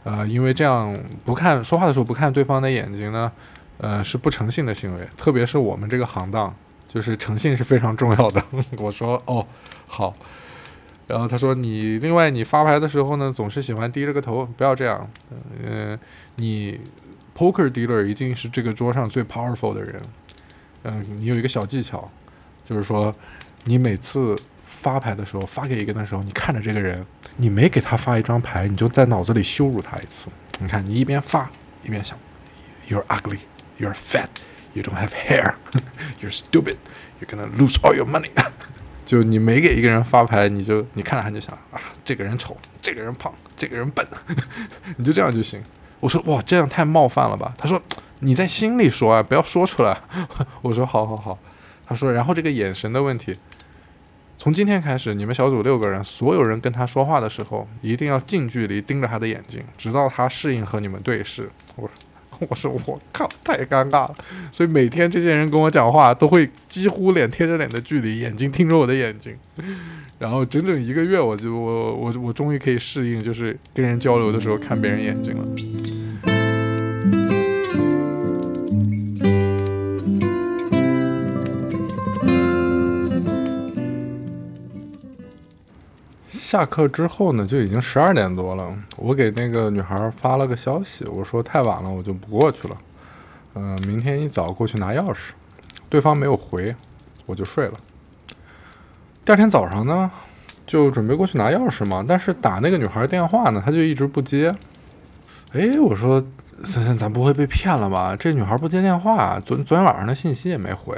[0.03, 3.31] 呃，因为这样不看说话的时候不看对方的眼睛呢，
[3.77, 6.53] 呃，是不诚信的行为，特别是我们这个行当。
[6.89, 8.43] 就是诚信是非常重要的。
[8.77, 9.43] 我说哦，
[9.87, 10.13] 好。
[11.07, 15.09] 然后他说你另外你发牌的时候呢，总是喜欢低着个头，不要这样。
[15.65, 15.97] 嗯，
[16.35, 16.79] 你
[17.37, 20.01] poker dealer 一定是这个桌上最 powerful 的人。
[20.83, 22.11] 嗯，你有一个小技巧，
[22.65, 23.13] 就是说
[23.63, 27.05] 你每次发牌的时候，发给一个人的时候，你看着这个人，
[27.37, 30.29] 你没给他发一张牌，你就在脑子里羞辱他一次。
[30.59, 31.49] 你看，你一边发
[31.83, 32.17] 一边想
[32.89, 33.39] ，You're ugly,
[33.79, 34.27] you're fat.
[34.73, 35.53] You don't have hair.
[36.19, 36.77] You're stupid.
[37.21, 38.31] You're gonna lose all your money.
[39.05, 44.05] 就你没给一个人发牌，你就你看着他就想啊，这个人丑，这个人胖，这个人笨，
[44.97, 45.61] 你就这样就行。
[46.03, 47.53] 我说哇，这样太冒犯了吧？
[47.57, 47.81] 他说
[48.19, 49.97] 你在心里说啊，不要说出来。
[50.61, 51.39] 我说好好好。
[51.87, 53.33] 他说然后这个眼神的问题，
[54.35, 61.49] 从今天开始，你们小组六个人，所有人跟他说话的时候，一定要近距离盯着他的眼睛，直到他适应和你们对视。
[61.77, 61.91] 我说。
[62.49, 64.15] 我说我靠，太尴尬了。
[64.51, 69.37] 所以每天这些人跟我讲话，都会几乎脸贴着脸的距离，眼睛盯着我的眼睛。
[70.17, 75.92] 然后整整一个月，我就我我我终于可以适应，就是跟人交流的时候看别人眼睛了。
[86.53, 88.71] 下课之后呢，就已经十二点多了。
[88.95, 92.77] 我给那个女孩发了个消息，我说太晚了，我就不过去了。
[93.55, 95.31] 嗯，明天一早过去拿钥匙。
[95.89, 96.75] 对方没有回，
[97.25, 97.73] 我就睡了。
[99.25, 100.11] 第二天早上呢，
[100.67, 104.53] 就准备过去拿钥匙嘛，但是打那个女孩电话呢，她就一直不接。
[105.53, 106.23] 哎，我说
[106.63, 108.15] 森森，咱不会被骗了吧？
[108.15, 110.95] 这女孩不接电话，昨昨天晚上的信息也没回。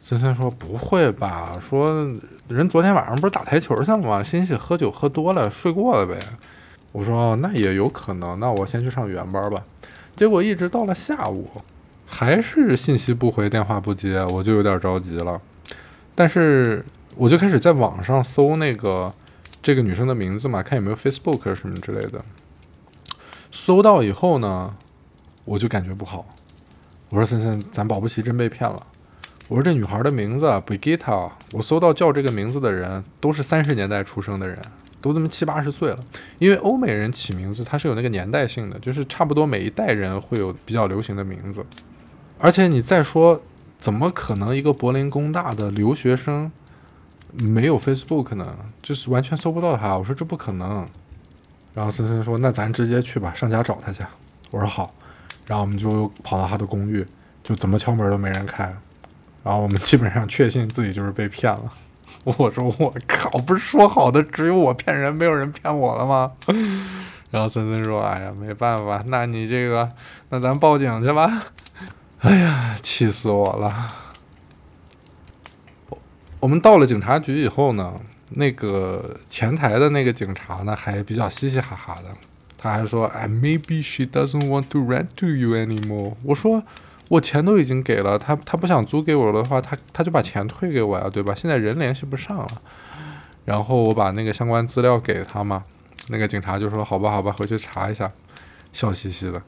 [0.00, 1.52] 森森说：“不会吧？
[1.60, 2.12] 说
[2.48, 4.22] 人昨天晚上不是打台球去了吗？
[4.22, 6.18] 欣喜喝酒喝多了，睡过了呗。”
[6.92, 8.38] 我说：“那也有可能。
[8.40, 9.62] 那我先去上语言班吧。”
[10.16, 11.50] 结果一直到了下午，
[12.06, 15.38] 还是信息不回，电话不接，我就有点着急了。
[16.14, 16.82] 但是
[17.16, 19.12] 我就开始在网上搜那个
[19.60, 22.24] 这个女生的名字嘛，看有没有 Facebook 什么之类的。
[23.50, 24.74] 搜到以后呢，
[25.44, 26.24] 我就感觉不好。
[27.10, 28.86] 我说：“森森，咱保不齐真被骗了。”
[29.48, 34.58] 我说这女孩的名字 Brigitte，我搜到叫这个名字的人都是三十年代出生的人，
[35.00, 35.98] 都这么七八十岁了。
[36.38, 41.64] 因为欧美人起名字它是有那个年代性的，就是差不多每一代人会有比较流行的名字。
[42.38, 43.40] 而且你再说，
[43.78, 46.50] 怎么可能一个柏林工大的留学生
[47.32, 49.96] 没有 Facebook 呢，就是完全搜不到他。
[49.96, 50.84] 我说这不可能。
[51.72, 54.02] 然后森森说：“那咱直接去吧，上家找他去。”
[54.50, 54.94] 我说好。
[55.46, 57.06] 然后我们就跑到他的公寓，
[57.44, 58.74] 就怎么敲门都没人开。
[59.46, 61.72] 然后我们基本上确信自己就是被骗了。
[62.24, 66.32] 我说我靠，不是说好的只有我骗人，没有人骗我了吗？
[67.30, 69.88] 然后森森说：“哎呀，没办法，那你这个，
[70.30, 71.44] 那咱报警去吧。
[72.22, 73.86] ”哎呀，气死我了！
[76.40, 77.92] 我们到了警察局以后呢，
[78.30, 82.04] 那个前台的那个警察呢，还比较嘻嘻哈哈的。
[82.58, 86.62] 他还说：“哎，maybe she doesn't want to rent to you anymore。”我说
[87.08, 91.34] ：“我钱都已经给了他，他不想租给我的话，他他就把钱退给我呀，对吧？
[91.34, 92.48] 现在人联系不上了。”
[93.46, 95.62] 然后我把那个相关资料给他嘛，
[96.08, 98.10] 那个警察就说：“好吧，好吧，回去查一下。”
[98.72, 99.40] 笑嘻嘻的。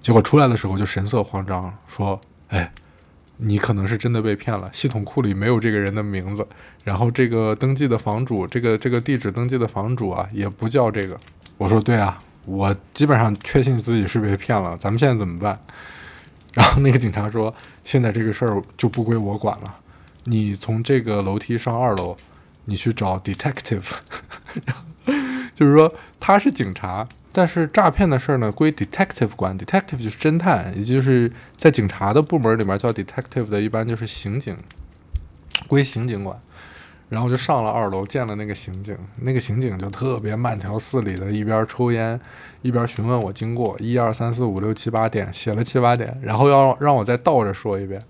[0.00, 2.72] 结果出来的时候就神色慌张，说：“哎，
[3.36, 6.46] 你可能是真的被骗了，系统库里没有这个人的名字，
[6.84, 11.16] 然后这个登记的房主，这个这个地址登记的房主啊，也不叫这个。”
[11.58, 15.60] 我说：“对啊。”我基本上确信自己是被骗了，咱们现在怎么办？
[16.56, 19.76] 然后那个警察说：“现在这个事儿就不归我管了，
[20.24, 22.16] 你从这个楼梯上二楼，
[22.64, 23.90] 你去找 detective。
[25.54, 34.56] 就是说他是警察，但是诈骗的事儿呢归 detective 管，detective 就是侦探，也就是在警察的部门里面叫 detective 的，一般就是刑警，
[35.68, 36.40] 归刑警管。”
[37.08, 42.20] 然后就上了二楼，见了那个刑警，那个刑警就特别慢条斯理的，一边抽烟，
[42.62, 48.00] 一边询问我经过，一二三四五六七八点，写了七八点，然后要让我再倒着说一遍，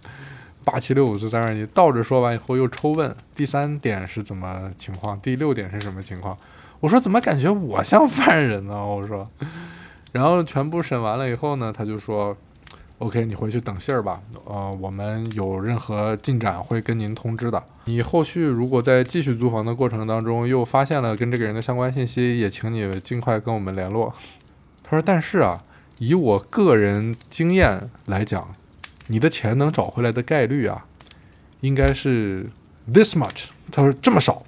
[0.64, 6.36] 八七六五四三二一，倒着说完以后又抽问第三点是怎么情况，第六点是什么情况？
[6.80, 8.86] 我说怎么感觉我像犯人呢？
[8.86, 9.28] 我说，
[10.12, 12.36] 然后全部审完了以后呢，他就说。
[12.98, 14.22] OK，你回去等信儿吧。
[14.46, 17.62] 呃，我们有任何进展会跟您通知的。
[17.84, 24.14] 你后续如果在继续租房的过程当中又发现了跟这个人的相关信息，也请你尽快跟我们联络。
[24.82, 25.62] 他说：“但是啊，
[25.98, 28.54] 以我个人经验来讲，
[29.08, 30.86] 你的钱能找回来的概率啊，
[31.60, 32.48] 应该是
[32.90, 34.42] this much。”他说：“这么少。”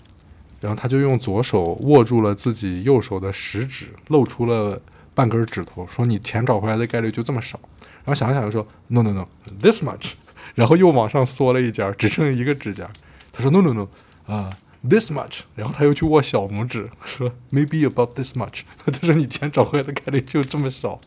[0.63, 4.81] 然后他就用左手握住了自己右手的食指，露出了
[5.19, 10.13] 半根指头，说：“你钱找回来的概率就这么少。”然后想了想，就说 “No No No，this much”，
[10.55, 12.89] 然后又往上缩了一截，只剩一个指甲。
[13.33, 13.89] 他说 “No No No，
[14.33, 14.49] 啊
[14.89, 18.61] ，this much”，然后他又去握小拇指，说 “Maybe about this much”。
[18.87, 21.01] 他说你钱找回来的概率就这么少。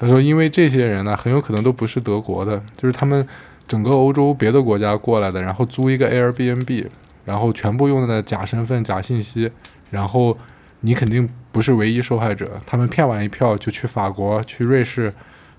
[0.00, 3.28] 他说因为这些人呢，很有可能都不是德国的，就是他们
[3.66, 6.86] 整个欧洲别的国家过来的，然后租一个 Airbnb，
[7.26, 9.52] 然后全部用的假身份、假信息，
[9.90, 10.38] 然后
[10.80, 12.58] 你肯定不是唯一受害者。
[12.66, 15.12] 他们骗完一票就去法国、去瑞士。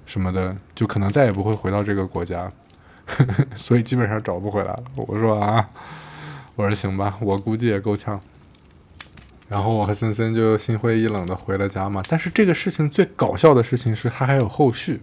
[0.05, 2.51] 什么的，就可能再也不会回到这个国家，
[3.53, 4.83] 所以基本上找不回来了。
[4.95, 5.69] 我说啊，
[6.55, 8.19] 我说行吧，我估计也够呛。
[9.47, 12.01] 然后我和森森就心灰意冷的回了家嘛。
[12.09, 14.99] 但是这个事情最搞笑的事情是，它还有后续。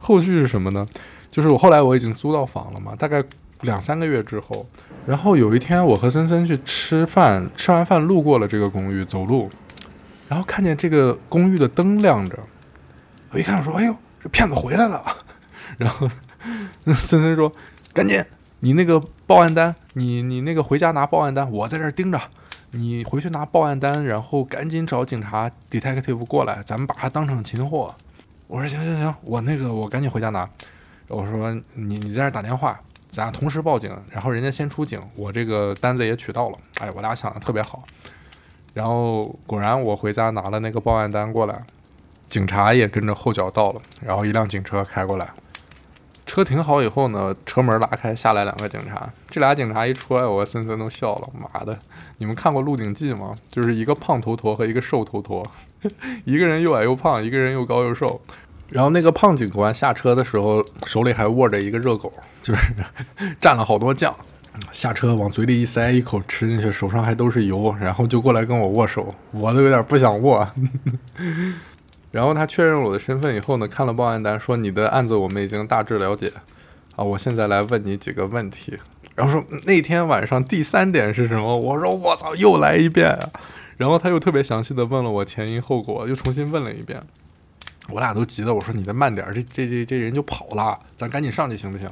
[0.00, 0.84] 后续是什么呢？
[1.30, 3.22] 就是我后来我已经租到房了嘛，大概
[3.60, 4.66] 两三个月之后，
[5.06, 9.50] 然后有一天我和森森去吃饭，吃完饭路过了这个公寓，走路，
[10.28, 12.38] 然后看见这个公寓的灯亮着，
[13.30, 13.96] 我一看我说，哎呦。
[14.22, 15.02] 这骗子回来了，
[15.78, 16.06] 然后
[16.84, 17.50] 森森说
[17.94, 18.22] ：“赶紧，
[18.58, 22.20] 你那个报案单，你你那个回家拿报案单，我在这儿盯着。
[22.72, 27.94] 你回去拿报案单，然后赶紧找警察 detective 过来，咱们把他当场擒获。”
[28.46, 30.46] 我说：“行行行，我那个我赶紧回家拿。”
[31.08, 32.78] 我说：“你你在这打电话，
[33.10, 36.58] 咱俩同时报警，然后人家先出警，我这个单子也取到了。
[36.80, 37.82] 哎，我俩想的特别好。
[38.72, 41.60] 然后果然，我回家拿了那个报案单过来。”
[42.30, 45.28] 警察也跟着后脚到了，然后一辆警车开过来，
[46.24, 49.12] 车停好以后呢，车门拉开，下来两个警察。
[49.28, 51.28] 这俩警察一出来，我森森都笑了。
[51.34, 51.76] 妈的，
[52.18, 53.34] 你们看过《鹿鼎记》吗？
[53.48, 55.44] 就是一个胖头陀和一个瘦头陀，
[56.24, 58.20] 一个人又矮又胖，一个人又高又瘦。
[58.70, 62.72] 然后那个胖警官下车的时候，手里还握着一个热狗，就是
[63.40, 64.14] 蘸了好多酱，
[64.72, 70.48] 下车往嘴里一塞，一口吃进去，手上还都是油，然后就过来跟我握手，我都有点不想握。
[72.12, 76.32] 然后他确认我的身份以后呢，看了报案单，说你的案子我们已经大致了解，
[76.96, 78.78] 啊，我现在来问你几个问题。
[79.16, 81.56] 然后说那天晚上第三点是什么？
[81.56, 83.30] 我说我操，又来一遍啊！
[83.76, 87.02] 然后他又特别详细的问了我前因后果，又重新问了一遍。
[87.90, 91.88] 我俩都急的，我说你再慢点，这这这这人就跑了，咱赶紧上去行不行？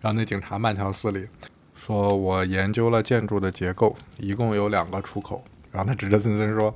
[0.00, 1.26] 然后那警察慢条斯理
[1.74, 5.44] 说，我研究了建筑的结构，一共有两个出口。
[5.72, 6.74] 然后他指着森森说，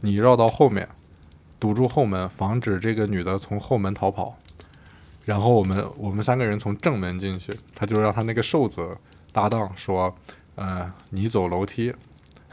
[0.00, 0.88] 你绕到后面。
[1.60, 4.36] 堵住后门，防止这个女的从后门逃跑。
[5.24, 8.96] 然后我们我们三个人从正门进去，他就让他那个瘦子
[9.30, 10.12] 搭档说
[10.58, 11.94] ：“嗯，你走楼梯，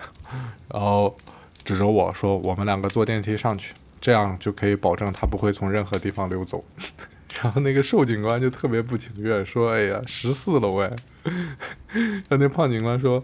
[0.72, 1.18] 然后
[1.64, 6.64] 指着我说，我们两个坐电梯上去，这样就可以保证他不会从任何地方溜走。
[7.41, 10.91] 然后那个瘦警官就特别不情愿，说：“哎呀，十四楼哎。”
[11.93, 13.22] 然后那胖警官说：“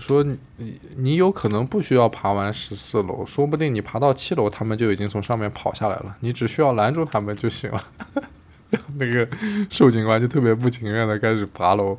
[0.00, 0.24] 说
[0.56, 7.80] 你你有可能不需要爬完十四楼，说不定你爬到七楼，他们就已经从上面跑下来了，你只需要拦住他们就行了。
[8.70, 9.28] ”然后那个
[9.70, 11.96] 瘦警官就特别不情愿的开始爬楼，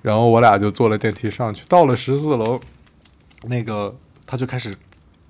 [0.00, 2.58] 然后我俩就坐了电梯上去，到了十四楼，
[3.42, 3.94] 那个
[4.24, 4.74] 他就开始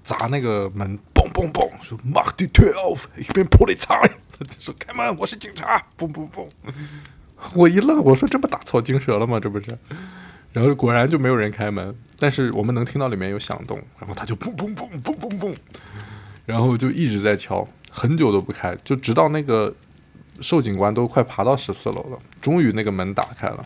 [0.05, 0.97] 砸那个门，
[1.39, 3.95] 嘣嘣，说：“Mark the twelve，一边破的菜。”
[4.37, 6.49] 他就说：“开门，我是警察。”嘣嘣嘣，
[7.55, 9.39] 我一愣，我说：“这不打草惊蛇了吗？
[9.39, 9.79] 这不是？”
[10.53, 15.55] 然后果然就没有人开门，但是我们能听到里面有响动，然后他就嘣嘣嘣嘣嘣嘣，
[16.45, 19.73] 然后就一直在敲，很久都不开，就直到那个
[20.41, 23.65] 瘦警官都快爬到十四楼了，终于那个门打开了。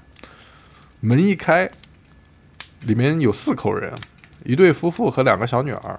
[1.00, 1.70] 门一开，
[2.80, 3.94] 里面有四口人，
[4.44, 5.98] 一对夫妇和两个小女儿，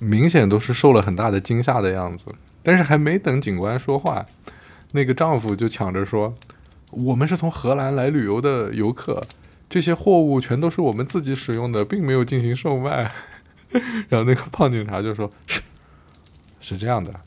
[0.00, 2.24] 明显都是受了很大的惊吓的样子。
[2.62, 4.26] 但是还没等警官说话，
[4.92, 6.34] 那个丈夫就抢着说
[6.90, 9.22] ：“我们是从荷兰来旅游的游客，
[9.68, 13.10] 这些货物全都是我们自己使用的，并没有进行售卖。
[14.10, 15.62] ”然后那个胖警察就说：“是，
[16.60, 17.20] 是这样的，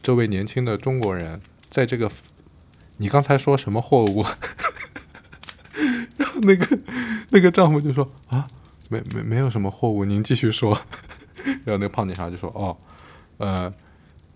[0.00, 2.08] 这位年轻的中国人在这个……
[2.98, 4.24] 你刚才说什么货物？”
[6.16, 6.78] 然后那个
[7.30, 8.46] 那个丈夫就说：“啊，
[8.88, 10.78] 没没没有什么货物，您继续说。”
[11.64, 12.76] 然后那个胖警察就说：“哦，
[13.38, 13.72] 呃。”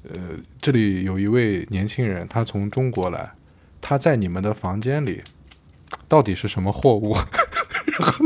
[0.08, 0.20] 呃，
[0.60, 3.32] 这里有一位年轻人，他从中国来，
[3.80, 5.20] 他在你们的房间里，
[6.06, 7.12] 到底是什么货物？
[7.98, 8.24] 然后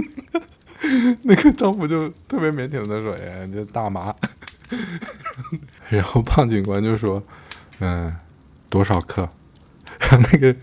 [1.25, 4.15] 那个丈夫就特别腼腆的说：“哎，这大麻。
[5.89, 7.23] ”然后胖警官就说
[7.81, 8.15] ：“嗯，
[8.69, 9.27] 多少克？”
[10.01, 10.55] 然后那个，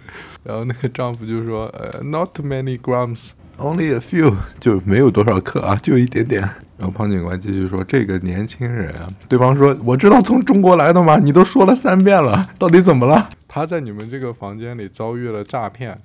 [0.44, 6.48] 然后那个丈夫就说：“呃，not many grams，only a few，就没有多少克啊，就一点点。”
[6.78, 8.94] 然后胖警官继续说：“这个年轻人，
[9.28, 11.18] 对方说，我知道从中国来的吗？
[11.18, 13.28] 你都说了三遍了，到底怎么了？
[13.48, 15.98] 他在你们这个房间里遭遇了诈骗，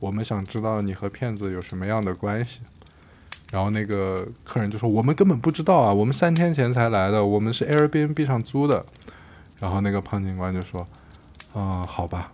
[0.00, 2.62] 我们想知道你和骗子有什么样的关系。”
[3.52, 8.84] 然后那个客人就说：“我们根本不知道啊，我们三天前才来的，我们是 Airbnb 上租的。”
[9.60, 10.84] 然后那个胖警官就说
[11.54, 12.32] ：“嗯，好吧。”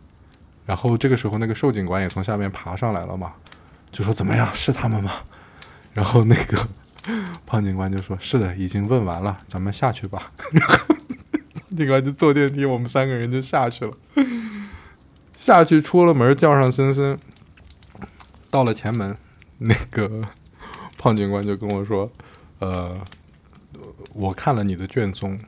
[0.65, 3.35] 然后这个时候那个瘦警官也从下面爬上来了嘛，
[3.93, 5.13] 就说：“怎么样，是他们吗？”
[5.93, 6.67] 然后那个。
[7.45, 10.33] 胖警官就说：“是的，已经问完了，咱们下去吧。
[10.53, 10.77] ”然后
[11.77, 13.93] 警官就坐电梯，我们三个人就下去了。
[15.37, 17.19] 下去出了门，叫上森森，
[18.51, 19.17] 到了前门，
[19.59, 20.23] 那个
[20.97, 22.11] 胖警官就跟我说
[22.61, 22.99] ：“呃，
[24.15, 25.39] 我看了你的卷宗，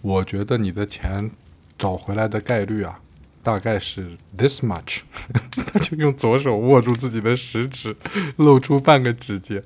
[0.00, 1.30] 我觉得你的钱
[1.76, 3.00] 找回来的概率啊，
[3.42, 5.00] 大概是 this much。
[5.72, 7.94] ”他就用左手握住自己的食指，
[8.36, 9.62] 露出半个指节。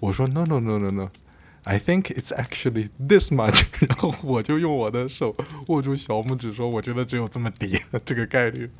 [0.00, 3.66] 我说 no no no no no，I think it's actually this much。
[3.88, 5.34] 然后我就用我的手
[5.66, 8.70] 握住小拇指说，我觉得只有这么低这个概率。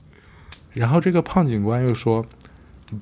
[0.75, 2.25] 然后这个胖警官又说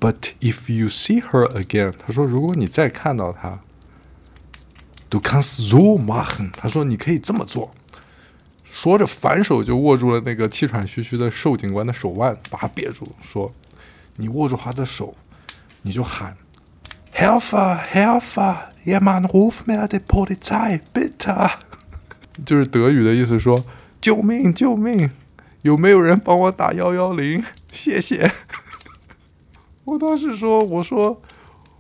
[0.00, 3.60] ，But if you see her again，他说如果你再看到她
[5.10, 6.50] ，du kannst so machen。
[6.52, 7.74] 他说你可以这么做。
[8.64, 13.52] 说着反手就握住了那个气喘吁吁的瘦警官的手腕，把他别住，说
[14.16, 15.14] 你握住他的手，
[15.82, 16.36] 你就喊。
[17.18, 21.50] Helfer, Helfer, jemand ruf mir die Polizei, bitte。
[22.44, 23.64] 就是德语的意思，说
[24.02, 25.08] 救命，救命！
[25.62, 27.42] 有没有人帮我打幺幺零？
[27.72, 28.30] 谢谢。
[29.84, 31.22] 我当时说，我说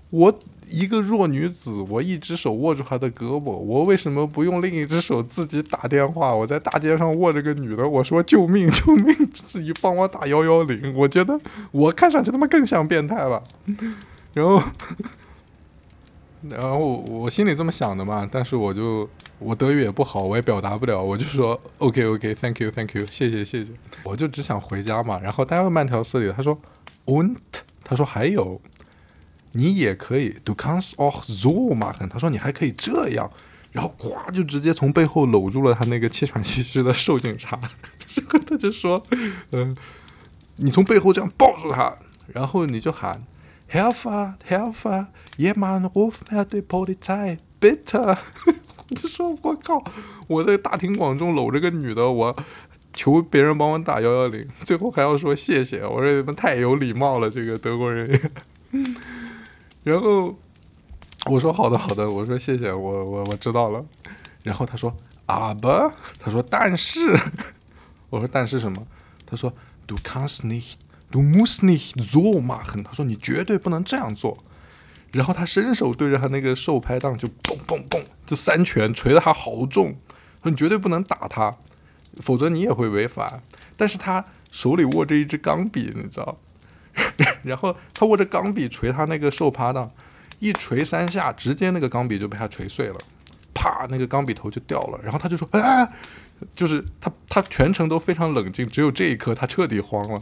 [0.08, 0.34] 我
[0.70, 6.34] 一个弱女子，我一只手握住她的胳膊，我为什么不用另一只手自己打电话？
[6.34, 9.14] 我在大街上握着个女的，我说救命，救命！
[9.34, 10.94] 自己帮我打幺幺零。
[10.96, 11.38] 我觉得
[11.72, 13.42] 我看上去他妈更像变态吧。
[14.32, 14.62] 然后。
[16.48, 19.08] 然后我我心里这么想的嘛，但是我就
[19.38, 23.70] 我德语也不好，我也表达不了，我就说 OK OK，Thank you，Thank you，谢谢谢谢，
[24.04, 25.18] 我就只想回家嘛。
[25.20, 26.56] 然后他又慢条斯理，他说
[27.06, 27.36] Und，
[27.82, 28.60] 他说还有，
[29.52, 33.30] 你也可以 Du kannst auch so machen，他说你还可以这样，
[33.72, 37.58] 然后咵就直接从背后搂住了他那个气喘吁吁的瘦警察，
[38.46, 39.02] 他就说，
[39.52, 39.76] 嗯，
[40.56, 41.96] 你从背后这样抱住他，
[42.28, 43.24] 然后你就喊。
[43.68, 48.16] Helfer, Helfer, jemand ruft mir die Polizei, bitte！
[48.88, 49.82] 我就说，我靠，
[50.28, 52.36] 我在大庭广众搂着个女的，我
[52.92, 58.30] 求别人帮我打幺幺零， 最后还要说谢谢，我说你们太有礼貌了，这个德国人。
[59.82, 60.36] 然后
[61.26, 63.84] 我说好的好的，我说谢谢，我我我知道了。
[64.44, 64.96] 然后他说
[65.26, 65.68] 啊不，
[66.20, 67.00] 他说但是，
[68.10, 68.86] 我说但是什么？
[69.26, 69.52] 他说
[69.88, 70.74] Du kannst nicht。
[71.16, 72.82] Du musst nicht so machen。
[72.82, 74.36] 他说你绝对不能这样做。
[75.12, 79.96] 然后他伸手对着他那个手拍档就嘣嘣嘣，就三拳捶得他好重，
[80.42, 81.56] 说你绝对不能打他，
[82.16, 83.40] 否则你也会违法。
[83.78, 86.36] 但是他手里握着一支钢笔，你知道，
[87.44, 89.90] 然后他握着钢笔捶他那个手拍档，
[90.40, 92.98] 一捶三下，直接那个钢笔就被他捶碎了，
[93.54, 95.00] 啪，那个钢笔头就掉了。
[95.02, 95.90] 然后他就说，哎，
[96.54, 100.20] 就是他他全程都非常冷静，只有这一刻他彻底慌了。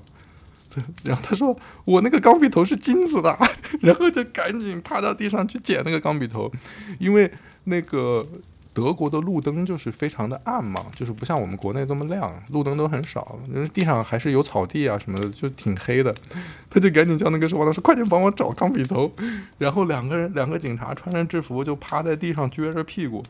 [1.05, 3.37] 然后他说：“我那个钢笔头是金子的。
[3.81, 6.51] ”然后就赶紧趴到地上去捡那个钢笔头，
[6.99, 7.31] 因为
[7.65, 8.27] 那个
[8.73, 16.15] 德国的路灯就是非常的暗嘛，就是不像我们国内这么亮，路灯都很少，因为地上还是有草地啊什么的，就挺黑的。
[16.69, 19.13] 他就赶紧叫那个守望道说：“快点帮我找钢笔头。
[19.59, 23.23] ”然后两个人，两个警察穿着制服就趴在地上撅着屁股，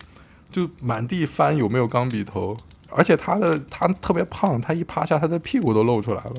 [0.51, 2.57] 就满地翻有没有钢笔头。
[2.97, 6.34] 而且他的他特别胖，他一趴下，他的屁股都露出来了。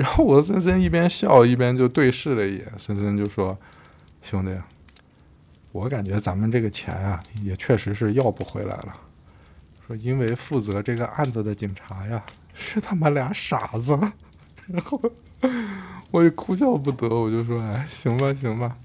[0.00, 3.54] 然后我森森一边笑一边就对视了一眼，森森就说
[4.24, 4.50] ：“兄弟，
[5.72, 8.96] 我感觉咱们这个钱啊，也确实是要不回来了。
[9.86, 12.24] 说因为负责这个案子的警察呀，
[12.54, 13.94] 是他妈俩傻子。”
[14.68, 14.98] 然后
[16.10, 18.78] 我也哭笑不得，我就说：“哎，行吧，行吧。”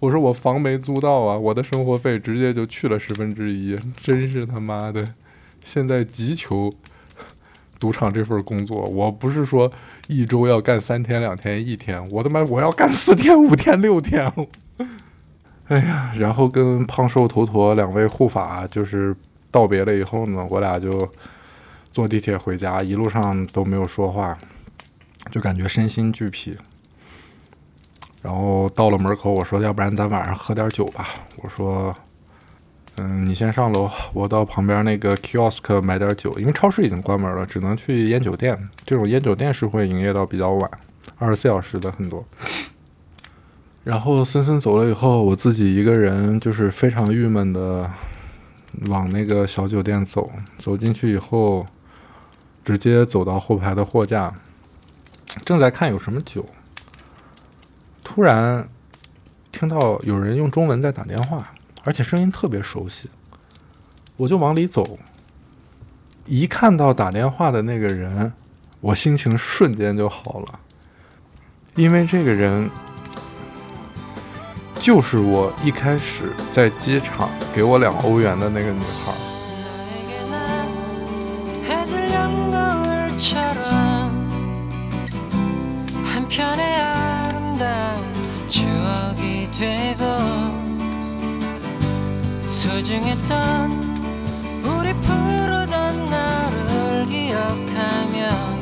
[0.00, 5.14] 我说：“我房没租到啊，我的生活费直接就去了十分之一，真是他妈的，
[5.62, 6.72] 现在急求。”
[7.80, 9.72] 赌场这份工作，我不是说
[10.06, 14.30] 一周要干三天两天一天，我他妈我要干四天五天六天。
[15.66, 19.16] 哎呀，然后跟胖瘦头陀两位护法就是
[19.50, 21.10] 道别了以后呢，我俩就
[21.90, 24.38] 坐地铁回家，一路上都没有说话，
[25.32, 26.56] 就感觉身心俱疲。
[28.20, 31.08] 然后到了门口，我说要不然咱晚上喝点酒吧。
[31.42, 31.94] 我说。
[33.02, 38.68] 嗯，你先上楼，我到旁边那个 kiosk 买点酒，因为超市已经关门了，只能去烟酒店。
[38.84, 40.70] 这种烟酒店是会营业到比较晚，
[41.16, 42.22] 二十四小时的很多。
[43.84, 47.90] 然后森森走了以后，我自己一个人就是非常郁闷的
[48.88, 50.30] 往那个小酒店走。
[50.58, 51.64] 走进去以后，
[52.62, 54.34] 直接走到后排的货架，
[55.46, 56.44] 正在看有什么酒，
[58.04, 58.68] 突然
[59.50, 61.50] 听到有人用中文在打电话。
[61.84, 63.08] 而且声音特别熟悉，
[64.16, 64.98] 我就往里走。
[66.26, 68.32] 一看到打电话的那个人，
[68.80, 70.60] 我心情瞬间就好了，
[71.74, 72.70] 因为这个人
[74.80, 79.12] 就是我一开始在机场给我两欧元的那个女孩。
[92.60, 93.70] 소중했던
[94.64, 98.59] 우리 푸르던 나를 기억하며